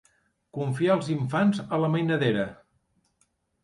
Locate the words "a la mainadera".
1.77-2.51